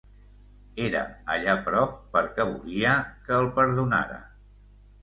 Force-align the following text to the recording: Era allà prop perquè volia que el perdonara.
Era 0.85 1.01
allà 1.35 1.55
prop 1.67 1.93
perquè 2.17 2.49
volia 2.55 2.99
que 3.29 3.39
el 3.43 3.53
perdonara. 3.61 4.21